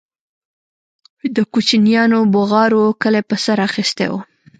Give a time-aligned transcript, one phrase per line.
[1.35, 4.13] د كوچنيانو بوغارو كلى په سر اخيستى و.